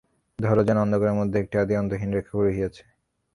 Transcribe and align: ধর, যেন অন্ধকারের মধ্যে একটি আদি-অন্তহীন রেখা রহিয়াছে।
ধর, 0.39 0.57
যেন 0.63 0.77
অন্ধকারের 0.77 1.19
মধ্যে 1.19 1.37
একটি 1.39 1.55
আদি-অন্তহীন 1.57 2.09
রেখা 2.13 2.33
রহিয়াছে। 2.37 2.83